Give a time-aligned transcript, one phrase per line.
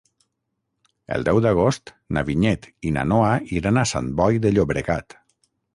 [1.17, 5.21] El deu d'agost na Vinyet i na Noa iran a Sant Boi de Llobregat.